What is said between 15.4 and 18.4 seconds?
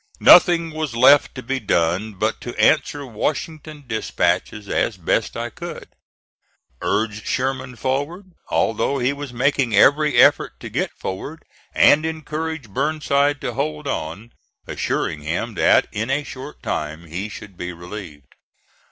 that in a short time he should be relieved.